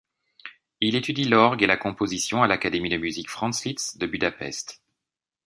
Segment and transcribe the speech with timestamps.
[0.79, 4.81] Il étudie l'orgue et la composition à l’Académie de musique Franz-Liszt de Budapest.